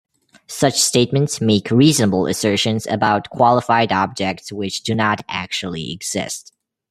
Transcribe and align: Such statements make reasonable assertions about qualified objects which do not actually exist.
Such 0.47 0.81
statements 0.81 1.41
make 1.41 1.69
reasonable 1.69 2.25
assertions 2.25 2.87
about 2.87 3.29
qualified 3.29 3.91
objects 3.91 4.51
which 4.51 4.81
do 4.81 4.95
not 4.95 5.23
actually 5.29 5.91
exist. 5.91 6.53